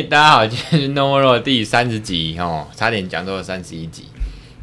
[0.00, 4.06] 哎，大家好，今天是 No More 第三十集哦，差点讲到了三十一集。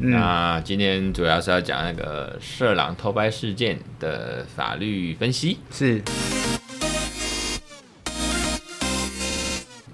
[0.00, 5.58] 嗯、那今天主要是要讲那个色狼偷拍事件的法律分析。
[5.70, 6.02] 是，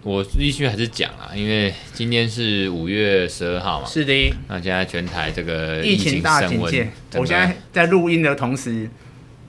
[0.03, 3.87] 我必须还是讲啊，因为今天是五月十二号嘛。
[3.87, 4.35] 是的。
[4.49, 8.89] 那现在全台这个疫情大警戒，我现在在录音的同时，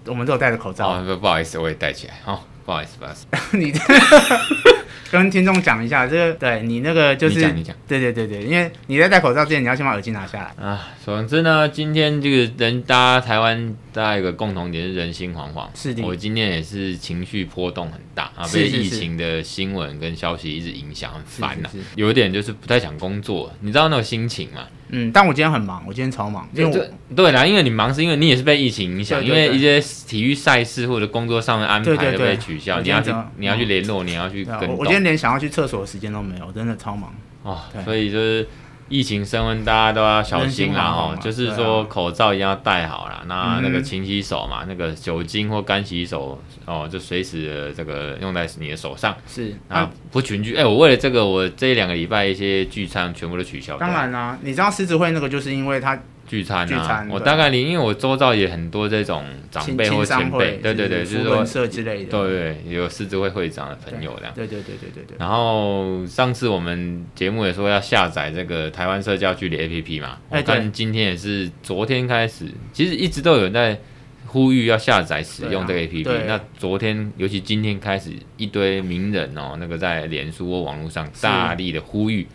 [0.07, 0.89] 我们都有戴着口罩。
[0.89, 2.15] 哦，不不好意思，我也戴起来。
[2.25, 3.29] 好、哦，不好意思，不好意思。
[3.57, 4.74] 你。
[5.11, 10.89] 跟听众讲一下，这个对你那个就是，你讲你讲，对对对对，因为你在戴口罩之前，你要先把耳机拿下来啊。
[11.03, 15.67] 总之呢，今天这个人，大家台湾大家有个共同点是人心惶惶。
[15.75, 21.69] 是的，我今天也是情绪波动很大啊，被疫情的新闻跟消息一直影响，很烦呐。
[21.95, 24.65] 有一点就是不太想工作，你知道那种心情吗？
[24.89, 34.69] 嗯，但我今天很忙，我今天超忙，因为我对啦，因为你忙是因为你也是被疫情影响，因为一些体育赛事或者工作上的安排都被取消，你要去你要去联络，你要去跟。
[34.77, 37.61] 我今天连想要去厕所的时间都没有，真的超忙哦。
[37.83, 38.47] 所以就是。
[38.87, 49.15] 疫情升温，大家都要小心啦哦，就是说口罩一定要戴好啦，那那个勤洗手嘛，那个酒精或干洗手哦，就随时这个用在你的手上。
[49.27, 53.77] 是啊，不群聚，哎，我为了这个，我这两个礼拜一些聚餐全部都取消。
[53.77, 55.99] 当然啦，你知道狮子会那个，就是因为他。
[56.27, 65.17] 聚餐啊，我大概你，因为我周遭也很多这种长辈或前辈，对对对，就是说社之类的，对对，有狮子会会长的朋友这样，对对对对对对。
[65.19, 73.79] 然后上次我们节目也说要下载这个台湾社交距离 APP 嘛，我看今天也是昨天开始，其实一直都有人在
[74.25, 76.25] 呼吁要下载使用这个 APP。
[76.25, 82.27] 那昨天尤其今天开始，一堆名人哦，那个在脸书或网络上大力的呼吁。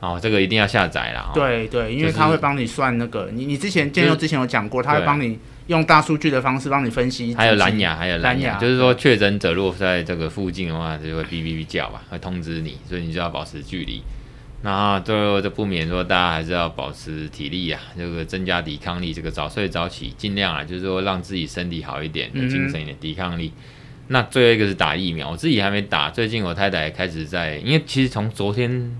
[0.00, 1.32] 哦，这个一定要下载啦。
[1.34, 5.36] 对对，因为他会帮你算那个，你你之前建佑之前有讲过，他会帮你
[5.66, 7.34] 用大数据的方式帮你分析。
[7.34, 14.00] 还有蓝牙，还有蓝牙，就是说确诊者如果在这个附近的话，就会哔哔哔叫吧，会通知你，所以你就要保持距离。
[14.62, 23.52] 然后最后就不免说，大家还是要保持体力啊，这个增加抵抗力，这个早睡早起，尽量啊，就是说让自己身体好一点，有精神一点，抵抗力。
[24.06, 28.96] 那最后一个是打疫苗，我自己还没打，最近我太太开始在，因为其实从昨天。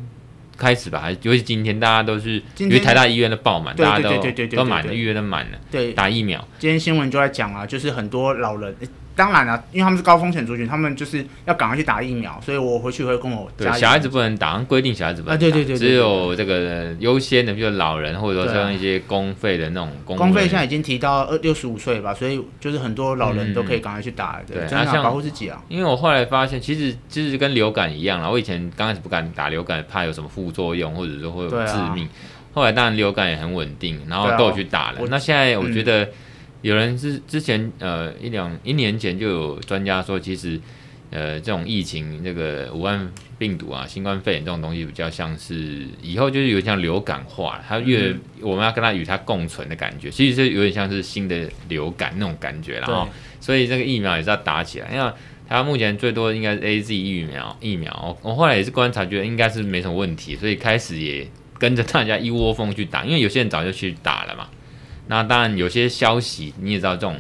[0.58, 5.58] 开始吧，尤其今天大家都是因为台大医院都爆满，大家都都满了，预约都满了。
[5.70, 6.46] 对，打疫苗。
[6.58, 8.74] 今天新闻就在讲啊，就是很多老人。
[9.18, 13.72] 当然了、啊，因为他们是高风险族群，他们就是要赶快去打疫苗，所以我回去会跟我家。
[13.72, 15.44] 对，小孩子不能打，规定小孩子不能打。
[15.44, 20.16] 啊、对，对，对，对，对，对，只有这个优先的，比如老人或者说像一些公费的那种公。
[20.16, 24.40] 公费现在已经提到二六十五岁吧，所以就是很多老人都可以赶快去打。
[24.46, 25.60] 对，这样保护自己啊。
[25.68, 28.30] 因为我后来发现，其实其实跟流感一样啦。
[28.30, 32.04] 我以前刚开始不敢打流感，怕有什么副作用，或者说会有致命。
[32.04, 35.00] 啊、后来当然流感也很稳定，然后都有去打了。
[35.00, 36.04] 啊、那现在我觉得。
[36.04, 36.08] 嗯
[36.62, 40.60] 有人是之前呃一两一年前就有专家说，其实
[41.10, 53.08] 呃这种疫情这个武汉病毒啊，新冠肺炎这种东西比较像是以后就是有点像流感化，它越、嗯、我们要跟它与它共存的感觉，其实是有点像是新的流感那种感觉，然后
[53.40, 55.12] 所以这个疫苗也是要打起来，因为
[55.48, 61.26] 它目前最多应该是 AZ 疫苗疫苗，我后来也是观察觉得应该是没什么问题，所以开始也
[61.56, 64.48] 跟着大家一窝蜂去打，因为有些人早就去打了嘛。
[65.08, 67.16] 那当然，有些消息你也知道，这种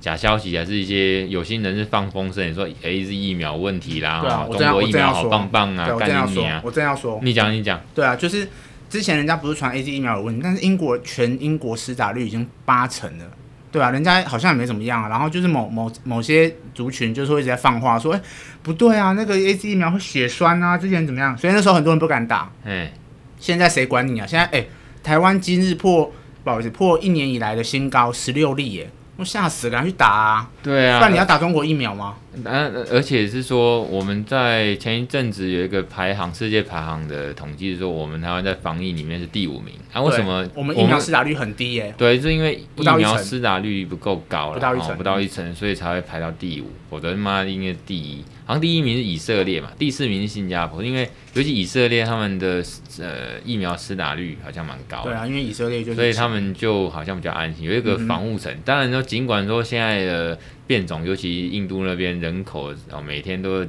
[0.00, 6.60] 假消息还是一些有心人是放风声，说 AZ 疫苗问题啦，啊、中国疫苗好棒棒啊，干你啊！
[6.64, 7.80] 我正要说，你讲你讲。
[7.94, 8.48] 对啊，就是
[8.88, 13.24] 之前人家不是传 AZ 疫苗有问题，但是英国全英国施打率已经八成了，
[13.70, 15.08] 对啊，人家好像也没怎么样啊。
[15.08, 18.20] 然后就是某某某些族群就是会一直在放话说，哎，
[18.62, 21.36] 不对啊，那个 AZ 疫苗会血栓啊，之前怎么样？
[21.36, 22.50] 所以那时候很多人不敢打。
[22.64, 22.92] 哎，
[23.38, 24.26] 现在谁管你啊？
[24.26, 24.66] 现在哎，
[25.02, 26.12] 台湾今日破。
[26.44, 28.90] 不好意思，破一年以来的新高，十六例耶！
[29.16, 30.50] 我吓死了，赶快去打啊！
[30.62, 32.16] 对啊，不然你要打中国疫苗吗？
[32.32, 39.74] 嗯、啊，而且是说我们在前一阵子有一个排行，世界排行的统计，是说我们台湾在防疫里面是第五名。
[39.92, 41.94] 啊，为什么我们疫苗施打率很低耶？
[41.98, 46.70] 对，是因为疫苗施打率不够高了，不到一成，不到一成，所以才会排到第五。
[46.90, 48.24] 否则妈应该是第一。
[48.44, 52.62] 好像第一名是以色列嘛，第四名是新加坡，因为尤其以色列他们的
[52.98, 55.10] 呃疫苗施打率好像蛮高的。
[55.10, 58.52] 对啊，因为以色列就所以他们就好像比较安心，有一个防护层。
[58.52, 63.64] 嗯、当然说，尽管说现在的变种，尤其印度那边人口哦每天都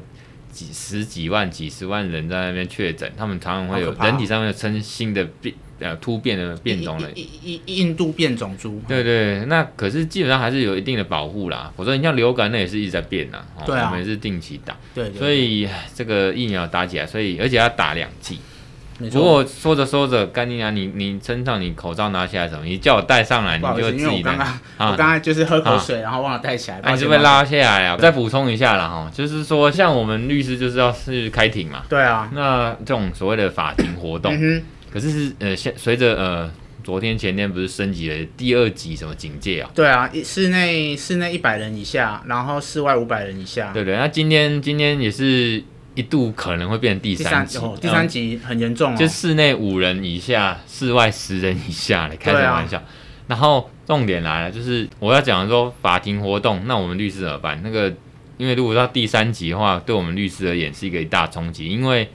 [0.53, 5.53] 几十几万、几十万人在那边确诊，他们常常会有人体上面称新的变。
[5.79, 11.73] 呃，突变的变种的印印印度变种猪，对对，那可是基本上还是有一定的保护啦。
[11.75, 13.44] 否则你像流感，那也是一直在变呐。
[13.65, 14.77] 对啊，我们也是定期打。
[14.95, 18.38] 对，所以这个疫苗打起来，所以而且要打两剂。
[19.09, 22.65] 不过说着说着，干你娘，你你身上你口罩拿起来什么？
[22.65, 24.47] 你叫我戴上来，你就自己刚刚
[24.91, 27.97] 我刚才就是喝口水，然后忘了戴起来，你是不是拉下来啊？
[27.97, 34.33] 再补充一下了哈，就是说像我们律师就是要是开庭嘛，对啊，那这种所谓的法庭活动，
[34.91, 36.51] 可是是呃现随着呃。
[36.83, 39.71] 昨天前天不是升级了第二级什么警戒啊？
[39.73, 43.71] 对啊，室内室内一百人以下，然后室外五百人以下。
[43.73, 45.63] 对对，那今天今天也是
[45.95, 48.98] 一度可能会变成第三级，第三级很严重哦。
[48.98, 52.78] 就室内五人以下，室外十人以下，开什么玩笑？
[52.78, 52.84] 啊、
[53.28, 57.60] 然后重点来了，就是我要讲说法庭活动，那我们律师怎么办？
[57.63, 57.94] 那个
[58.38, 62.10] 因为如果到第三级的话，对我们律师而言是一个一大冲击，因为。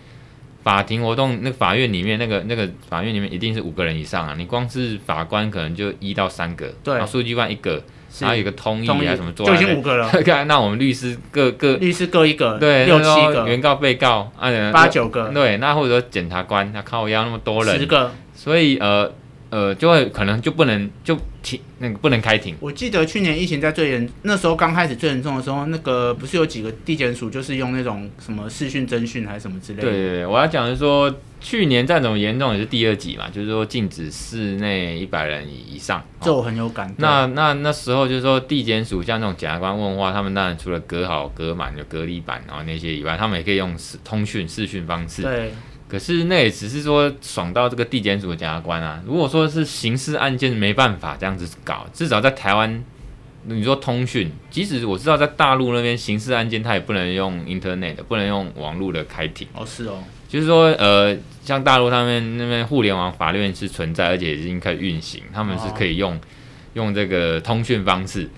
[0.61, 4.35] 法庭活动，那个法院里面那个那个法院里面一定是五个人以上啊！
[4.37, 7.83] 你光是法官可能就一到三个，对，然后书记官一个，
[8.21, 10.11] 然后有个通译还是什么做，就已经五个了。
[10.47, 19.13] 那我们律师各各律师各一个，对，六七个，原告被告啊，八九个，对，那或者说检察官，他靠要那么多人，十个，所以呃。
[19.51, 22.55] 呃，就会可能就不能就停那个不能开庭。
[22.61, 29.83] 我记得去年疫情在最严，那时候刚开始最严重的时候，那个不是有几个地检署就是用那种什么视讯侦讯还是什么之类的。
[29.83, 36.05] 对对对，我要讲的是说，去年再怎么严重也是第二级嘛，就是说禁止室内一百人以以上。
[36.21, 36.93] 这我很有感。
[36.99, 45.23] 那那那时候就是说地检署像那种检察官问话，他们当然除了隔好隔满有隔离板然后那些以外，他们也可以用视通讯视讯方式。
[45.23, 45.53] 对。
[45.89, 49.03] 可是那也只是说爽到这个地检署的检察官啊。
[49.07, 51.87] 如果说是刑事案件，没办法这样子搞。
[51.93, 52.85] 至少在台湾，
[53.45, 59.49] 你说通讯，即使我知道在大陆那边刑事案件，他也不能用 Internet，不能用网络的开庭。
[59.55, 60.05] 哦，是哦。
[60.29, 66.21] 就是说，呃，像大陆他们那边互联网法院是存在，而且已经开始运行，他们是可以用、哦、
[66.75, 68.29] 用这个通讯方式。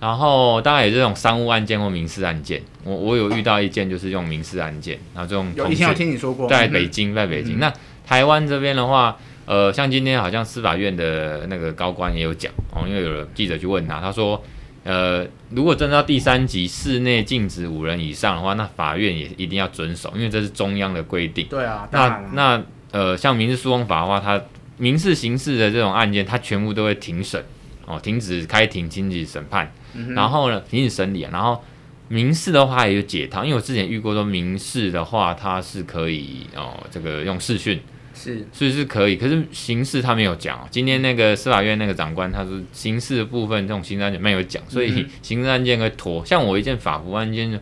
[0.00, 7.56] 然后当然也是这种商务案件或民事案件，我我有遇到一件就是用民事案件，然后这种有以前有听你说过，在北京，在北京。
[7.56, 7.72] 嗯、那
[8.06, 14.40] 台湾这边的话，呃，像今天好像司法院的那个高官也有讲哦，因为有记者去问他，他说，
[14.84, 21.46] 呃，如果真的到第三级室内禁止五人以上的话，那法院也一定要遵守，因为这是中央的规定。
[21.48, 22.62] 对啊，那那
[22.92, 24.40] 呃，像民事诉讼法的话，它
[24.76, 27.44] 民事刑事的这种案件，它全部都会庭审
[27.84, 29.70] 哦，停止开庭，停止审判。
[30.14, 31.30] 然后呢，停止审理啊。
[31.32, 31.62] 然后
[32.08, 37.80] 民事的话也有解套，因为我之前遇过说民事的话，它是可以哦，这个用视讯
[38.14, 39.16] 是，所以是可以。
[39.16, 40.58] 可是刑事他没有讲。
[40.58, 46.24] 哦今天那个司法院那个长官他说，刑事的部分这种刑事案件没有讲，所以刑事案件会拖。
[46.24, 47.60] 像我一件法服案件，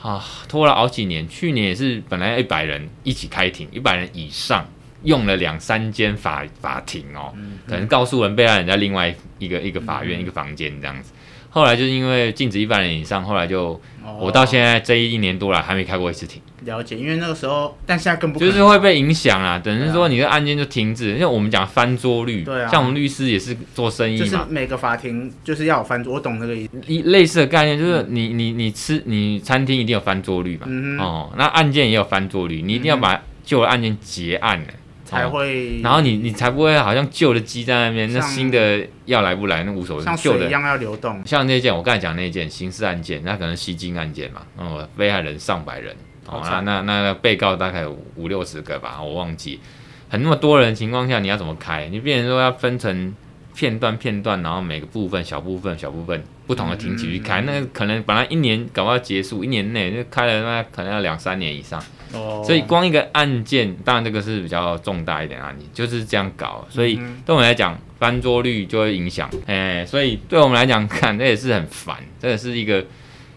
[0.00, 1.28] 啊，拖了好几年。
[1.28, 4.66] 去年也是本来一百人一起开庭，一百人以上，
[5.02, 7.34] 用了两三间法法庭哦，
[7.68, 11.12] 可能告诉人被害人在另外一个一个法院一个房间这样子。
[11.56, 16.42] 后来就是因为禁止一百人以上，后来就、哦、我到现在这一年多了还没开过一次庭。
[16.66, 19.58] 了解，因为那个时候，但现在更不就是会被影响啊。
[19.58, 26.72] 等于说你的案件就停止，因为我们讲翻桌率，对啊，像我们律师也是做生意嘛，就是每个法庭就是要有翻桌，我懂那个意思。
[26.86, 34.66] 一类似的概念就是你你你吃你餐厅一定有翻桌率嘛，嗯、哦，那案件也有翻桌率，你一定要把旧的案件结案了。
[35.06, 41.22] 才会，然后你你才不会好像旧的鸡在那边，那新的要来不来那无所谓，像旧的一样要流动。
[41.24, 45.94] 像那件我刚才讲那件刑事案件，那可能吸金案件嘛，哦，被害人上百人，
[46.26, 49.60] 哦，那那那被告大概有五六十个吧，我忘记，
[50.08, 51.88] 很那么多人的情况下，你要怎么开？
[51.88, 53.14] 你变成说要分成
[53.56, 61.82] 片段片段，然后每个部分小部分小部分不同的庭级去开，嗯嗯嗯，那可能本来一年搞不好结束，一年内就开了，那可能要两三年以上。
[62.12, 66.66] 哦，所以光一个案件，当然这个是比较重大一点案件，就是这样搞。
[66.70, 69.28] 所以对我们来讲，翻桌率就会影响。
[69.46, 72.84] 哎，所以对我们来讲，看这也是很烦，这也是一个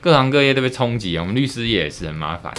[0.01, 1.17] 各行各业都被冲击。
[1.17, 2.53] 我们律师业也是很麻烦。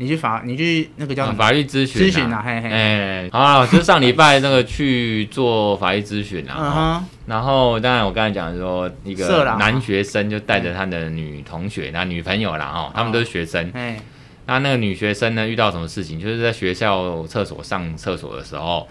[0.00, 1.36] 你去法，你去那个叫什么？
[1.36, 2.70] 法律咨询咨询啊，嘿嘿。
[2.70, 6.56] 哎，好啊，就是上礼拜那个去做法律咨询啊。
[6.58, 7.04] 嗯哼。
[7.26, 13.70] 然后，当然我刚才讲说，一个男学生就带着他的女同学，那女朋友啦哦，他们都是学生。
[13.74, 14.00] 哎。
[14.50, 16.20] 那那个女学生呢，遇到什么事情？
[16.20, 18.88] 就是在学校厕所上厕所的时候，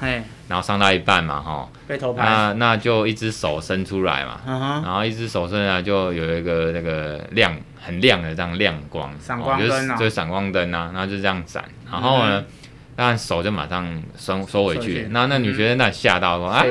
[0.48, 2.24] 然后上到一半嘛，哈，被偷拍。
[2.24, 4.42] 那那就一只手伸出来嘛，
[4.84, 7.56] 然后一只手伸出来就有一个那个亮。
[7.82, 12.44] 很亮的这样亮光，闪光灯啊，就是闪光灯啊，然后就这样闪，然后呢，
[12.94, 16.62] 当然手就马上收收回去，那那女学生那吓到说啊，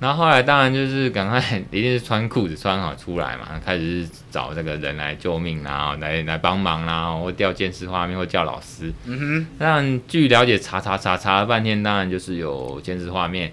[0.00, 1.38] 然后后来当然就是赶快
[1.70, 8.90] 一定是穿裤子穿好出来嘛，开始找这个人来救命，然后来来帮忙啦，或调监视画面，或叫老师。
[9.04, 13.52] 嗯哼，那据了解查查查查了半天，当然就是有监视画面。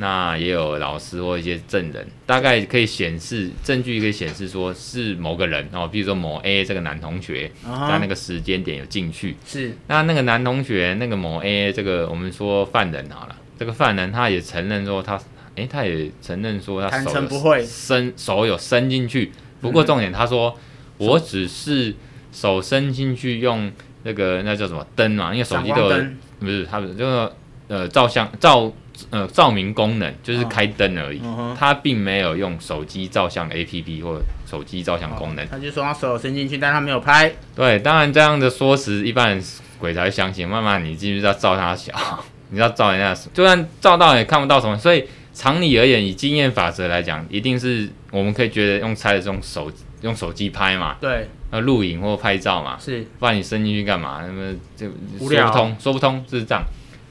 [0.00, 9.34] 那也有老师或一些证人，大概可以显示证据，可以显示说是某个人哦，比如说某 A 这个男同学在那个时间点有进去。
[9.44, 9.76] 是。
[9.88, 15.20] 那那个男同学，那个某 A 这个我们说犯人好了，这个犯人他也承认说他，
[15.58, 20.56] 诶，他也承认说他手不会伸手有伸进去，不过重点他说
[20.96, 21.94] 我只是
[22.32, 23.70] 手伸进去用
[24.04, 26.04] 那个那叫什么灯嘛，因为手机都有，
[26.40, 27.30] 不是他们就是
[27.68, 28.72] 呃照相照。
[29.10, 35.44] 呃，照明功能就是开灯而已，哦、他并没有用手机照相 APP 或手机照相功能。
[35.44, 37.32] 哦、他就说他手伸进去，但他没有拍。
[37.54, 39.44] 对，当然这样的说辞，一般人
[39.78, 40.48] 鬼才会相信。
[40.48, 41.92] 慢慢你继续要照他小，
[42.50, 44.76] 你要照人家，就算照到也看不到什么。
[44.76, 45.04] 所以
[45.38, 54.24] 常理而言，以经验法则来讲，一定是我们可以觉得用猜的这种手用手机拍嘛，对，那录影或拍照嘛，是，不然你伸进去干嘛？
[54.26, 56.64] 那么就说不通，说不通，就是这样。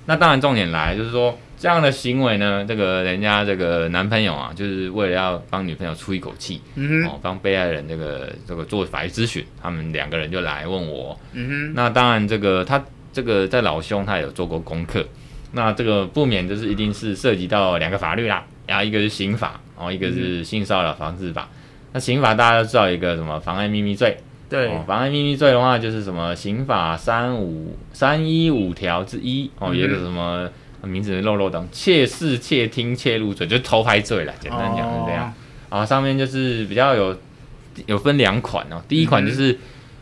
[0.08, 1.38] 那当然重点来就是说。
[1.60, 11.20] 这样的行为呢，这个人家这个男朋友啊，就是为了要帮女朋友出一口气，嗯、哼哦，帮被害人这个这个做法律咨询，他们两个人就来问我。
[11.34, 15.04] 嗯哼，那当然这个他这个在老兄他有做过功课，
[15.52, 21.50] 那这个不免就是一定是涉及到两个法律啦，然后一个是刑法，然后一个是性骚扰防治法。
[21.52, 21.58] 嗯、
[21.94, 24.18] 那刑法大家都知道一个什么妨碍秘密罪，
[24.50, 30.50] 对，哦、妨碍秘密罪的话就是什么刑法三五三一五条之一哦，有一个什么。
[30.84, 34.34] 名字漏漏等，窃视、窃听、窃录罪，就偷拍罪了。
[34.40, 35.26] 简单讲是这样。
[35.68, 37.18] 啊、哦，上面就是比较有
[37.88, 38.82] 有分两款哦。
[38.88, 39.52] 第一款就是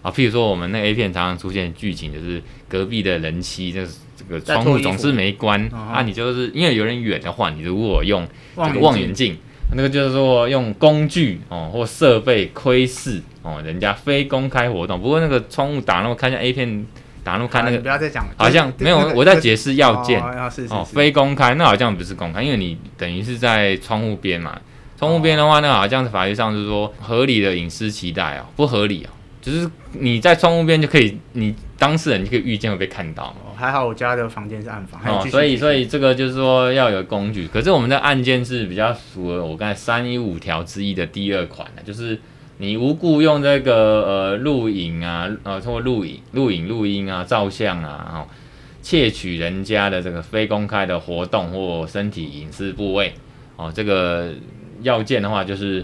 [0.03, 3.97] 啊、嗯，譬如说我们那 A 片常常出现剧情，就是隔壁的人妻，就是这
[4.29, 6.01] 个窗户总是没关啊。
[6.03, 9.37] 你就是因为有点远的话，你如果用这个望远镜，
[9.75, 15.01] 那个就是说用工具哦或设备窥视哦人家非公开活动。
[15.01, 16.85] 不过那个窗户打那么看一下 A 片。
[17.25, 18.31] 打那么开那个，不要再讲了。
[18.37, 20.21] 好像没有，我在解释要件
[20.69, 24.61] 哦，非公开，那好像不是公开，因为你等于是在窗户边嘛。
[24.95, 29.09] 窗户边的话，那好像是法律上是说合理的隐私期待哦，不合理哦，
[29.41, 33.35] 就是你在窗户边就可以，你当事人就可以预见会被看到。
[33.55, 37.47] 还好我家的房间是暗房，哦，所以所以这个就是说要有工具。
[37.47, 42.19] 可是我们的案件是比较符合我刚才三一五条之一的第二款的，就是。
[42.57, 43.73] 你无故用这个
[44.05, 48.17] 呃录影啊，呃通过录影、录影、录音啊、照相啊，哦，
[48.81, 53.13] 窃取人家的这个非公开的活动或身体隐私部位，
[53.57, 54.31] 哦，这个
[54.83, 55.83] 要件的话就是，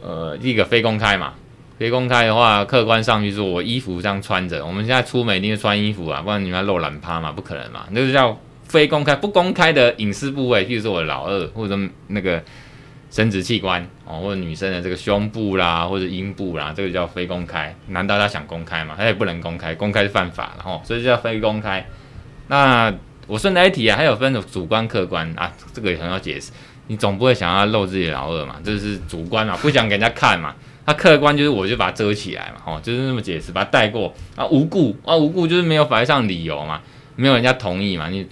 [0.00, 1.34] 呃，第一个非公开嘛，
[1.78, 12.42] 非公开的话，客观上就是说我衣服这样穿着，我们现在出门一定是穿衣服啊，不然你们要露懒趴嘛，不可能嘛，那个叫非公开、不公开的隐私部位，譬如说我老二或者那个。
[13.10, 17.74] 生殖器官哦，或者女生的这个胸部啦，或者阴部啦，这个叫非公开。
[17.86, 18.94] 难道他想公开吗？
[18.98, 21.86] 他也不能公开，公开是犯法的吼，所以叫非公开。
[22.48, 22.92] 那
[23.26, 26.52] 我顺带一提啊，还有分主观客观啊，这个也很好解释。
[26.88, 30.54] 你总不会想要露自己老二嘛，这是主观嘛，不想给人家看嘛。
[30.88, 36.80] 他客观就是我就把它遮起来嘛，哦，就是那么解释，把它带过啊，无故啊，无故就是没有法律上理由嘛，
[37.16, 38.26] 没有人家同意嘛，你。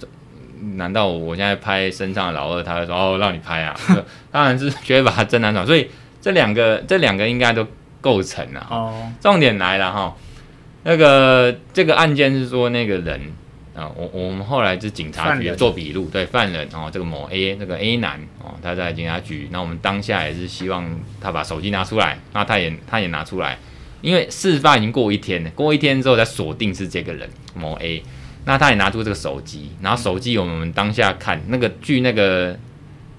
[0.73, 3.79] 难道我现在拍身上的老二，他会说哦，让你拍啊？
[4.31, 5.63] 当然是绝对把他真难找。
[5.63, 5.87] 所以
[6.19, 7.63] 这两个这两个应该都
[8.01, 8.67] 构成了。
[8.67, 10.15] 哦，重点来了哈，
[10.81, 13.21] 那个这个案件是说那个人
[13.77, 20.83] 啊，我我们后来是警察局做笔录，对犯人哦，这个某 A 这个 A 男哦，他在警察局，那我们当下也是希望
[21.21, 23.59] 他把手机拿出来，那他也他也拿出来，
[24.01, 28.03] 因为事发已经过一天了，过一天之后再锁定是这个人某 A。
[28.45, 32.57] 那他也拿出这个手机，然后手机我们当下看那个，据那个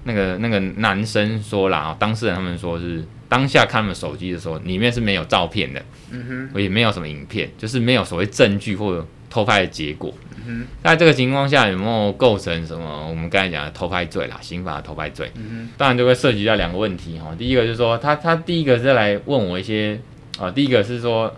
[0.05, 10.13] 那个那个男生说啦，当事人他们说是当下看他们手机的时候，里面是没有照片的，嗯哼，也没有什么影片，就是没有所谓证据或者偷拍的结果。
[10.35, 15.31] 嗯哼，在这个情况下有没有构成什么我们刚才讲的偷拍罪啦，刑法的偷拍罪？
[15.35, 17.35] 嗯哼，当然就会涉及到两个问题哈。
[17.37, 19.99] 第一个就是说他他第一个是来问我一些
[20.39, 21.33] 啊，第一个是说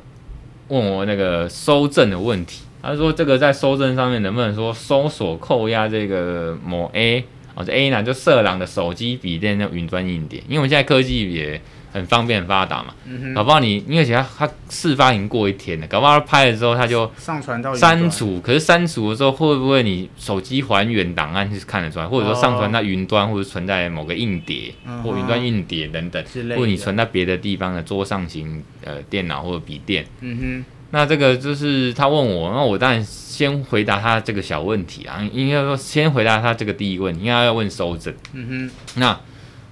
[0.69, 2.63] 问我那个搜证的问题。
[2.83, 12.93] 他说：“这个在搜证上面能不能说搜索扣押这个某 A 哦，这 A 呢就色狼的手机、笔电、那云端硬碟，因为我们现在科技也很方便、很发达嘛。
[13.05, 26.23] 嗯、搞不好你，因为其他他事发已经过一天了，搞不好他拍了之后他就上传到删除，可是删除的时候会不会你手机还原档案是看得出来，或者说上传到云端，或者存在某个硬碟、哦、或云端硬碟等等，
[26.55, 30.05] 或者你存在别的地方的桌上型呃电脑或者笔电。
[30.21, 38.13] 嗯哼。”那这个就是他问我，那我当然先回答他这个小问题啊，应该说先回答他这个第一个问题，应该要问收证。
[38.33, 39.17] 嗯哼，那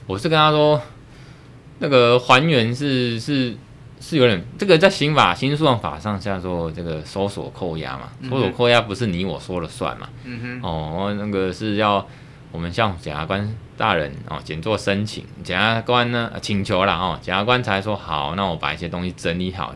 [0.08, 0.82] 我是跟他说，
[1.80, 3.56] 那个还原是是
[4.00, 10.08] 是有点，这个在刑法刑事诉讼法上叫做这个搜索扣押嘛，搜索扣押不是你我说了算嘛。
[10.24, 12.06] 嗯哼，哦，那个是要
[12.52, 19.76] 我们向检察官大人哦，检做申请，检察官呢请求了哦，检察官才说好，那我把一些东西整理好，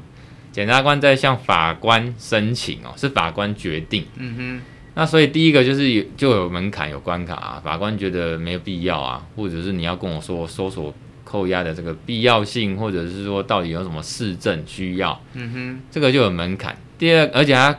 [0.52, 4.06] 检察官再向法官申请哦，是法官决定。
[4.16, 4.62] 嗯哼。
[4.96, 10.94] 那所以第一个就是有就有门槛有关卡啊，法官觉得没有必要啊，或者是你要跟我说搜索
[11.34, 16.78] 扣押的这个必要性，或者是说到底有什么市政需要，嗯哼，这个就有门槛。
[17.00, 17.76] 第二，而且还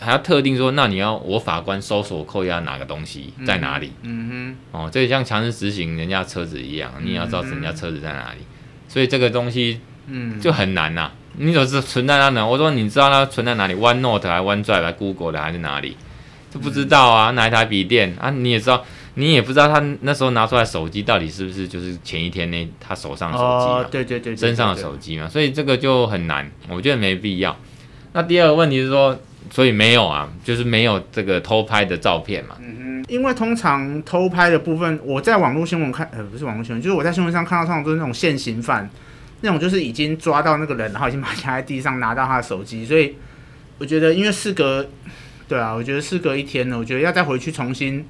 [0.00, 8.40] 还要特定说，那你要我法官搜索扣押哪个东西在哪里，嗯哼，哦，这个像强制执行人家车子一样，你也要知道人家车子在哪里，
[8.88, 11.12] 所以这个东西，嗯，就很难呐、啊。
[11.36, 12.44] 你总是存在哪呢？
[12.44, 15.96] 我说你知道它存在哪里？OneNote 还是 OneDrive 还是 Google 的还是哪里？
[16.54, 18.30] 就不知道啊，哪一台笔电啊？
[18.30, 18.84] 你也知道，
[19.14, 23.84] 你也不知道他那时候拿出来手机到底是不是就是前一天那他手上的手机嘛？
[23.90, 27.56] 对对对，身上的手机嘛，所以这个就很难，我觉得没必要。
[28.12, 29.18] 那第二个问题是说，
[29.50, 32.54] 所以没有啊，就是没有这个偷拍的照片嘛。
[32.60, 38.88] 嗯哼，因为通常偷拍的部分，我在网络新闻看，呃，不是网络新闻，就是我在新闻上看到，通常都是那种现行犯，
[39.40, 43.16] 那种就是已经抓到那个人，然后已经把他压在地上，拿到他的手机，所以
[43.78, 44.88] 我觉得，因为事隔。
[45.48, 48.04] 对啊，我觉得事隔一天了，我觉得要再回去重新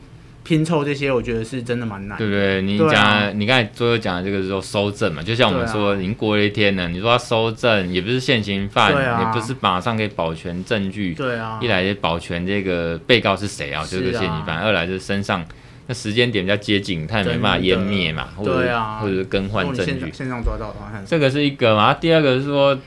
[0.44, 2.16] 拼凑这些，我觉得是真的蛮难。
[2.16, 2.62] 对不对？
[2.62, 11.14] 你讲，啊、你刚才最后讲的这个是说收证嘛，就像我们说，已经过了一天了，你说要收证，也不是现行犯，啊、也不是马上可以保全证据。
[11.14, 11.58] 对啊。
[11.62, 15.44] 一来是保全这个被告是谁啊，就是个现行犯；啊、二来就是身上
[15.86, 20.12] 那时间点比较接近，他也没办法湮灭嘛，或者、啊、或者是更换证据。
[20.12, 21.94] 线上抓到的话，这个是一个嘛。
[21.94, 22.78] 第二个是说，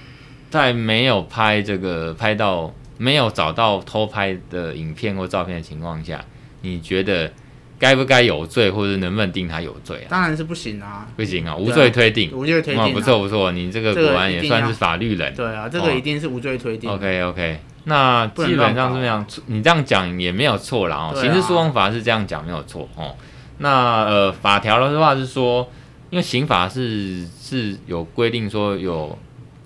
[0.50, 2.74] 在没有拍这个拍到。
[2.98, 6.24] 没有找到偷拍的影片或照片的情况下，
[6.62, 7.32] 你觉得
[7.80, 10.10] 该不该有罪，或者能不能定他有罪啊？
[10.10, 15.34] 当然是不行啊，不行啊，无罪推定，无罪推定，不错不错，你这个果然也算是法律人。
[15.36, 16.90] 对啊，这个一定是无罪推定。
[16.90, 21.12] OK OK，那基本上是这样，你这样讲也没有错啦。
[21.14, 21.22] 哦。
[21.22, 23.16] 刑事诉讼法是这样讲没有错哦。
[23.60, 25.70] 那呃法条的话是说，
[26.10, 29.18] 因为刑法是是有规定说有。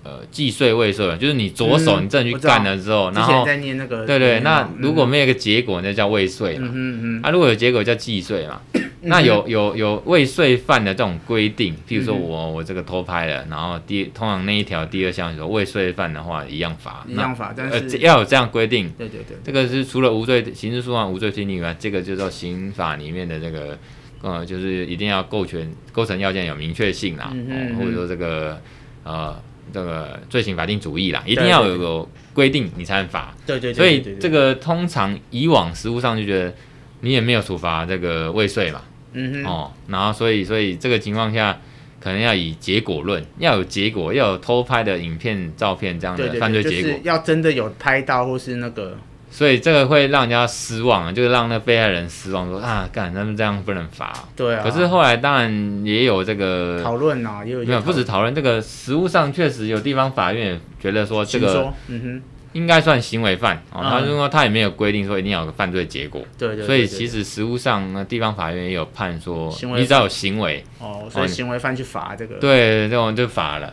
[0.04, 6.68] 呃，既遂未遂，就是你左手你正去干了之后，然后对对，那如果没有一个结果，那叫未遂嘛。
[6.72, 7.22] 嗯嗯。
[7.22, 8.60] 啊，如果有结果叫既遂嘛。
[9.04, 17.04] 那有有有未遂犯的这种规定，譬如说我我这个偷拍了，然后第通常那一条第二项说未遂犯的话一样罚。
[17.08, 18.90] 一样罚，但是要有这样规定。
[18.98, 19.36] 对对对。
[19.44, 23.78] 这个是除了无罪刑事诉讼无罪推定以外，这个就是刑法里面的这个
[24.20, 27.32] 呃，就是一定要构成构成要件有明确性啊，
[27.78, 28.60] 或者说这个
[29.04, 29.40] 呃。
[29.72, 33.34] 这个罪刑法定主义啦，一定要有个规定，你才能罚。
[33.46, 36.54] 对对，所以这个通常以往实务上就觉得
[37.00, 38.82] 你也没有处罚这个未遂嘛。
[39.12, 39.44] 嗯哼。
[39.44, 41.58] 哦，然后所以所以这个情况下，
[42.00, 48.98] 可能要以结果论，要有结果，要有偷拍的影片、照片这样的犯罪结果，就是要真的有拍到或是那个。
[49.32, 54.12] 所以这个会让人家失望啊，就是让那被害人失望说，说啊，干他们这样不能罚。
[54.36, 54.62] 对啊。
[54.62, 66.20] 可是后来当然也有这个讨论啊，也有没有不止讨论，这个实务上确实有地方法院觉得说这个嗯哼应该算行为犯哦，他就说他也没有规定说一定要有个犯罪结果。
[66.36, 66.66] 对对。
[66.66, 72.34] 所以其实实务上地方法院也有判说，你只要有行为哦，所以行为犯去罚这个。
[72.34, 73.72] 对，这种就罚了。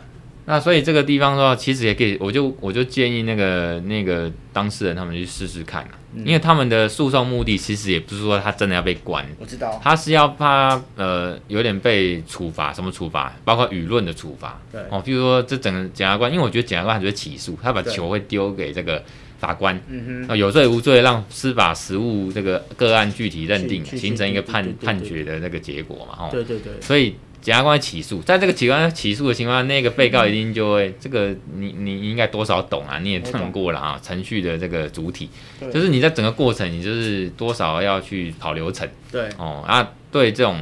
[0.50, 13.32] 那所以这个地方的话，其实也可以，我就我就建议那个那个当事人他们去试试看啊，嗯、因为他们的诉讼目的其实也不是说他真的要被关，我知道，他是要怕呃有点被处罚，什么处罚？
[13.44, 14.80] 包括舆论的处罚，对。
[14.90, 19.00] 哦，比如说这整个检察官，因为我觉得检察官还是会起诉，他把球会丢给这个
[19.38, 27.14] 法官，嗯哼，有罪无罪让司法实务这个个案具体认定，形成一个判判决的那个结果嘛，哦，对对对，所以。
[27.40, 35.28] 检察官起诉，在这个检察官起诉的情况下，那个被告一定就会、嗯、这个你你应该多少懂啊，你也看过了啊，程序的这个主体，
[35.72, 39.28] 就是你在整个过程，你就是多少要去跑流程，对。
[39.38, 40.60] 哦啊，对这种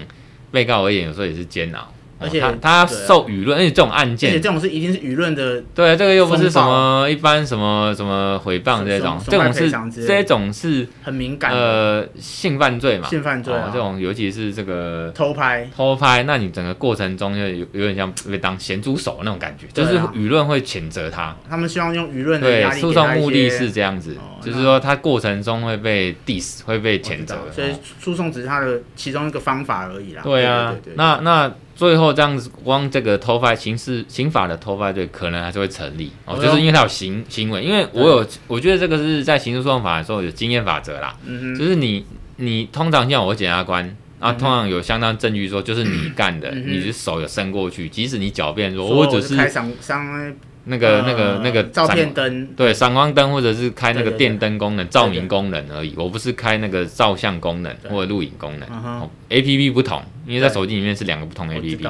[0.50, 1.92] 被告而言，有时候也是煎熬。
[2.20, 5.62] 而且他他受舆论，而且这种案件，而且这种是一定是舆论的。
[5.74, 9.70] 对，这个又不是什么一般什么什么诽谤这种，这种是
[10.06, 21.36] 这种是很敏感呃性犯罪嘛，性犯罪啊，这种尤其是这个偷拍偷拍，那你整个过程中就有有点像被当咸猪手那种感觉，就是舆论会谴责他。
[21.48, 22.40] 他们希望用舆论。
[22.40, 27.36] 对，诉讼目的是这样子，就是说他过程中会被 diss，会被谴责。
[27.52, 27.68] 所以
[28.00, 30.22] 诉讼只是他的其中一个方法而已啦。
[30.24, 31.52] 对啊，那那。
[31.78, 36.10] 最后这样子，光这个偷拍刑事刑法的偷拍罪可能还是会成立。
[36.24, 41.16] 哦，就是因为他有行行为，因为我有，我觉得这个是在刑事诉讼法的时候有经验法则啦，
[41.56, 50.34] 就是你你通常像我检察官啊，通常有相当证据说就是你干的，你的手有伸过去，即使你狡辩说我只是开伤伤
[50.68, 55.94] 那个、那个、那个照片灯，对，闪光灯或者是开那个电灯功能、照明功能而已。
[55.96, 58.68] 我不是开那个照相功能或者录影功能。
[58.68, 61.88] 哦，A P P 不同，因为在手机里面是两个不同 A P P。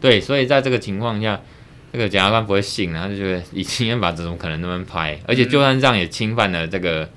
[0.00, 1.40] 对，所以在这个情况下，
[1.92, 7.08] 这个检察官不会信，然后就觉得以经验法这种可能那么拍，而且就算这样也侵犯了这个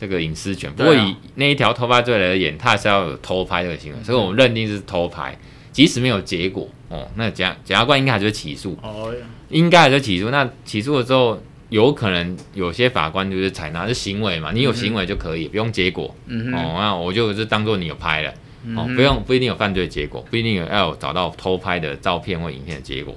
[0.00, 0.72] 这个隐私权。
[0.72, 5.38] 不过以那一条偷拍罪而言，他还是要有偷拍这个行为，所以我们认定是偷拍，
[5.70, 8.74] 即使没有结果哦，那检检察官应该还是会起诉。
[8.82, 9.12] 哦。
[9.48, 16.14] 应该还是起诉，那起诉了之后，有可能有些法官就是采纳是行为嘛，你有行为就可以，嗯、不用结果。
[16.26, 18.32] 嗯、哦，那我就是当做你有拍了，
[18.64, 23.14] 嗯、哦，不用不一定有犯罪结果，不一定有要找到偷拍的照片或影片的结果。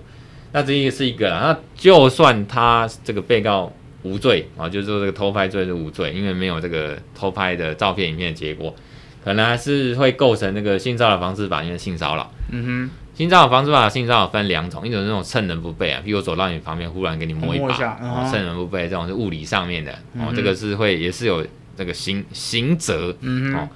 [0.51, 3.71] 那这个是一个，那就算他这个被告
[4.03, 8.75] 无罪啊，就是说这个偷拍罪是无罪，因为没有这个偷拍的照片、影片的结果，
[9.23, 12.31] 可能还是会构成那个性骚扰防治法，因为性骚扰。
[12.51, 12.89] 嗯哼。
[13.19, 23.59] 性骚扰防治法，性骚扰分两种，一种是那种趁人不备啊，譬如走到你旁边，忽然给你摸一把，一哦、趁人不备，这种是物理上面的，嗯、哦，这个是会也是有这个刑刑责，嗯哼。
[23.59, 23.69] 哦，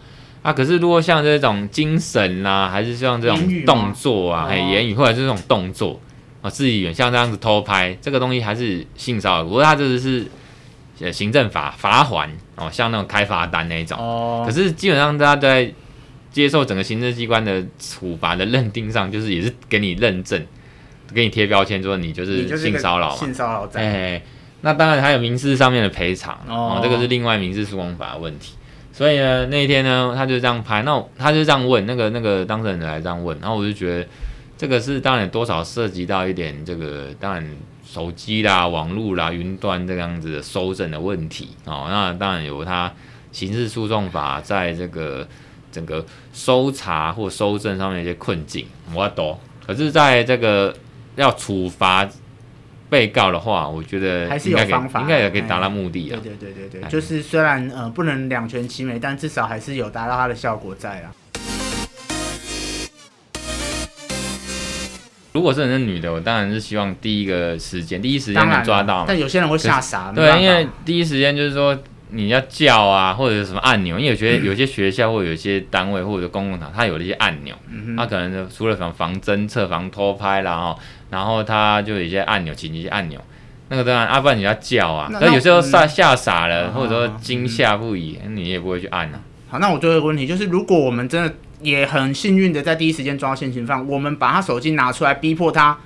[0.43, 5.99] 啊，可是如果像这种精神啦、啊，还是像这种动作啊，还有言语或者是这种动作
[6.41, 10.25] 啊，自己远像这样子偷拍，这个东西还是性骚扰，不过它这个是
[11.01, 15.69] 呃行政法罚款哦，像那种开罚单那一种，哦，可是基本上大家都在。
[16.33, 20.43] 接受整个行政机关的处罚的认定上，就是也是给你认证，
[21.13, 23.15] 给你贴标签，说你就是性骚扰嘛。
[23.15, 23.81] 性骚扰在。
[23.81, 24.21] 哎，
[24.61, 28.55] 那当然还有民事上面的赔偿哦，这个是另外民事诉讼法的问题。
[28.91, 34.07] 所以呢，那一天呢，他就这样拍，那他就这样问那个那个当事人来这样问，然后我就觉得
[34.57, 37.47] 这个是当然多少涉及到一点这个当然
[37.85, 41.85] 手机啦、网络啦、云端这样子的搜证的问题哦。
[41.89, 42.91] 那当然有他
[43.31, 45.27] 刑事诉讼法在这个。
[45.73, 49.37] 整个搜查或搜证上面一些困境，我懂。
[49.65, 50.73] 可是，在这个
[51.15, 52.07] 要处罚
[52.89, 56.19] 被告的话，我觉得还是有方法，应该也可以达到目的啊。
[56.21, 61.11] 对对对对对，就是虽然呃不能两全其美，但至少还是有达到它的效果在啊。
[65.31, 69.05] 如果是人是女的，我当然是希望第一个时间，第一时间能抓到。
[69.07, 70.11] 但有些人会吓傻。
[70.11, 71.75] 对，因为第一时间就是说。
[72.15, 73.97] 你要叫啊，或者是什么按钮？
[73.97, 80.75] 因为有些有些学校或者有些单位或者公共场，它有一些按钮，它、嗯哼啊、可能除了防防侦测、防偷拍啦，哈，
[81.09, 83.19] 然后它就有一些按钮，紧急按钮。
[83.69, 89.19] 那个当然，阿、啊、不然你要叫啊，那有时候吓吓傻了，嗯、或者说惊吓不已，嗯、你也不会去按啊。
[89.49, 95.79] 好，那我最后一个问题就是，如果我们真的也很幸运的在第一时间抓到现行犯，我们把他手机拿出来，逼迫他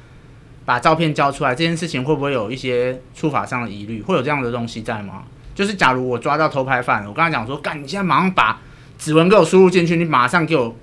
[0.66, 4.02] 把照片交出来，这件事情会不会有一些处罚上的疑虑？
[4.02, 5.24] 会有这样的东西在吗？
[5.58, 8.62] 就是假如我抓到偷拍犯，我跟他讲说，干，你现在马上把
[9.00, 10.76] 指纹给我输入进去，你马上给我，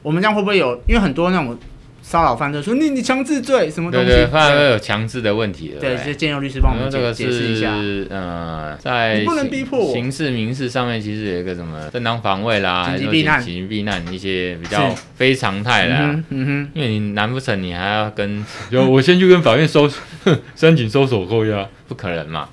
[0.00, 0.80] 我们这样会不会有？
[0.88, 1.54] 因为很多那种
[2.00, 4.06] 骚扰犯就说你你强制罪什么东西？
[4.06, 5.80] 对对，怕会有强制的问题的。
[5.80, 7.72] 对，就建佑律师帮我们解解释一下。
[8.08, 15.94] 呃，在不能逼迫我刑事民事上面，其实有一个什么正当防卫啦，紧急避难、紧急避难一些比较非常态的。
[16.30, 19.90] 嗯哼，因为你难不成你还要跟， 就我先去跟法院搜，
[20.56, 22.48] 申请搜索扣押，不可能嘛。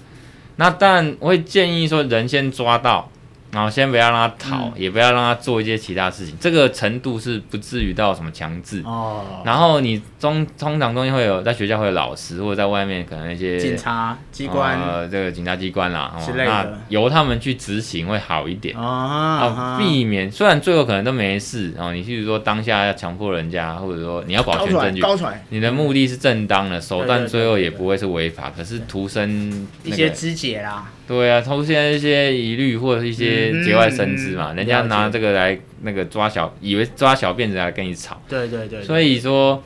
[0.63, 3.10] 那当然，我会建议说，人先抓到。
[3.54, 8.82] 然后先不要让他逃，嗯、也不要让他做一些其他事情，这个程度是不至于到什么强制。
[8.84, 9.44] 哦。
[9.46, 18.76] 然后你中通常中间会有在学校会有老师，或者在外面可能一些警察机关，呃，这个警察机关啦，哦，那由他们去执行会好一点。
[18.76, 19.78] 哦。
[19.78, 25.04] 避免虽然最后可能都没事，然后你譬如说当下要强迫人家，或者说你要保全证据，
[25.50, 30.89] 你的目的是正当的，手段最后也不会是违法，可是徒生一些肢解啦。
[31.08, 38.22] 对啊，出现一些疑虑或者是一些节外生枝嘛，嗯、人家拿这个来那个抓小，以为抓小辫子来跟你吵。
[38.30, 38.84] 对对对，对。
[38.84, 39.62] 所以说，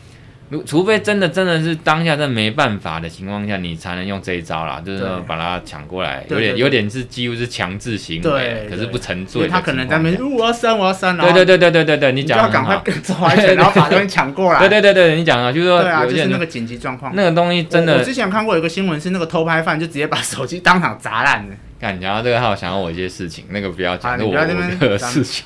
[0.50, 9.48] 如除非真的真的是当下真的没办法的情况下，你才能用这一招啦，就是说把他抢过来，有点有点是几乎是强制行为，可是不沉醉。
[9.48, 11.18] 他可能在那边，我要删，我要删。
[11.18, 12.38] 对对对对对对对，你讲。
[12.38, 14.60] 要赶快抓起来，然后把东西抢过来。
[14.60, 18.00] 对对对对，你讲啊，就是说，对啊，就是那个紧急状况，那个东西真的我。
[18.00, 21.56] 我之前看过有个新闻，是那个偷拍犯就直接把手机当场砸烂了。
[21.80, 25.46] 干，讲到这个，还有想要我一些事情，那个不要讲，我我的事情。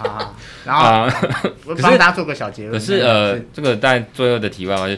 [0.65, 1.09] 然后，
[1.65, 2.73] 我帮大家做个小结论。
[2.73, 4.95] 可是呃，这个在最后的题外话，就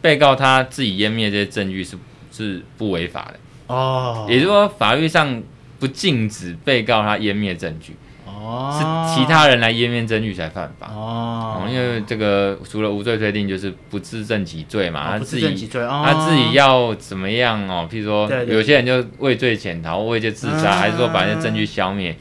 [0.00, 1.96] 被告他自己湮灭这些证据是
[2.32, 4.26] 是不违法的哦。
[4.28, 5.42] 也就是说，法律上
[5.78, 7.96] 不禁止被告他湮灭证据。
[8.42, 17.88] 哦，是其他人来湮灭证据才犯法哦，因为这个除了无罪推定，就是不自证其罪嘛，他自己他自己要怎么样哦？
[17.90, 22.16] 譬如说，有些人就畏罪潜逃，畏罪自杀，还是说把那些证据消灭，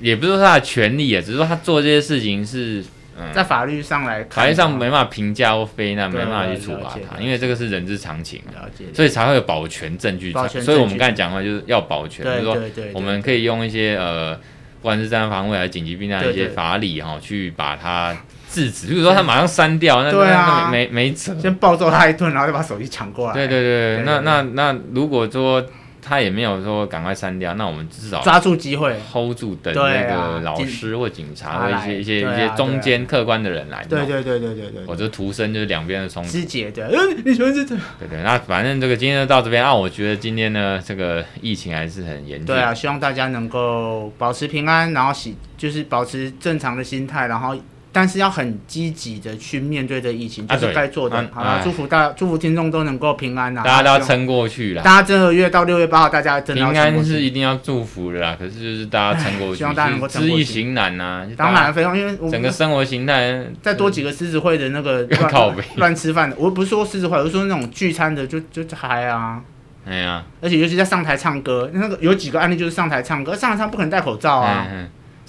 [0.00, 2.84] 也不是说他的权利啊，只是说他做这些事情是
[3.18, 10.32] 嗯，在法律上来看，法律上没办法评价或非难，没办法去处罚他，因为这个是人之常情，了解，所以才会有保全证据。
[10.32, 12.56] 所以我们刚才讲的就是要保全，就是说
[12.94, 14.38] 我们可以用一些呃，
[14.80, 18.16] 不管是正当防卫还是紧急避难一些法理哈，去把它
[18.48, 18.88] 制止。
[18.88, 23.34] 比如说他马上删掉，那那没没辙，先暴揍他一顿，然后就把手机抢过来。
[23.34, 25.64] 对对对，那那那如果说。
[26.02, 33.84] 他也没有说赶快删掉，那我们至少抓住机会，hold 住等那个老师或警察或一些一些一些中间客观的人来。
[33.84, 34.82] 对对对对对对。
[34.86, 36.30] 我这图生就是两边的冲突。
[36.30, 37.74] 肢解的，嗯，你说是这。
[37.98, 39.74] 对 对，那反正这个今天就到这边啊。
[39.74, 42.46] 我觉得今天呢，这个疫情还是很严峻。
[42.46, 47.54] 对啊，希望大家能够保持平安，然后喜就是保持正常的心态，然后。
[47.92, 51.16] 但是要很积极的去面对这疫情，就是该做的。
[51.16, 53.62] 啊、好了，祝福大，祝福听众都能够平安呐！
[53.64, 54.82] 大家都要撑过去啦！
[54.82, 58.36] 大家这个月到六月八号，大家真的要平安是一定要祝福的啦。
[58.38, 60.44] 可是就是大家撑过去，希望大家能够撑过去。
[60.44, 69.40] 知易行难呐、啊，当然非常，因为整个生活形态再多几个狮子会的那个 乱乱吃饭的，我不是说狮子会，我是说那种聚餐的就就嗨啊！
[69.84, 74.66] 哎呀，而且尤其在上台唱歌，那个有几个案例就是上台唱歌，上台唱不可能戴口罩啊。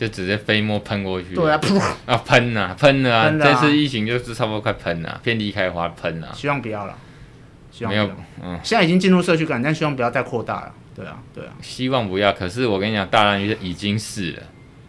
[0.01, 3.29] 就直接飞沫喷过去，对啊，噗啊喷啊喷啊！
[3.39, 6.33] 这次疫情就是差不多快喷了，遍地开花喷啊！
[6.33, 6.97] 希望不要了，
[7.71, 8.09] 希望没有，
[8.41, 10.73] 嗯，现在已经进入社区感染，但希望不要再扩大了。
[10.95, 12.33] 对啊，对啊，希望不要。
[12.33, 14.41] 可是我跟你讲，大蓝鱼已经是了，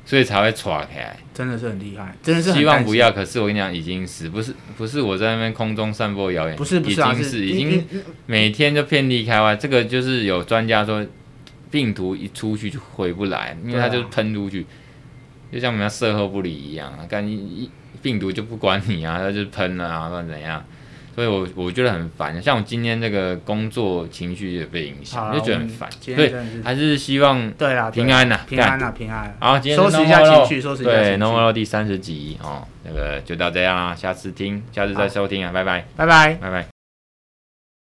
[0.06, 3.12] 所以才会闯开来，真的是很厉害，真的是希望不要。
[3.12, 7.84] 可是我跟你讲，已经是不是不是我在那边空中散播谣言，不是不是，已经是已经
[8.24, 9.54] 每天就遍地开花。
[9.54, 11.04] 这个就是有专家说，
[11.70, 14.64] 病毒一出去就回不来，因为它就喷出去。
[15.52, 20.64] 就像我们要售后不理一样，干一病毒就不管你啊， 它就喷了啊，或者怎样，
[21.14, 22.40] 所以我我觉得很烦。
[22.42, 25.88] 像我今天这个工作情绪也被影响，就觉得很烦。
[26.00, 26.32] 所以
[26.64, 29.36] 还是希望对啦平安呐，平安呐，平安。
[29.38, 31.16] 好，今天收拾一下情绪，收拾一下情绪。
[31.16, 36.71] 对，NOMO 第三十集哦，那个就到这样啦，下次听，下次再收听啊，拜拜，拜拜，拜拜。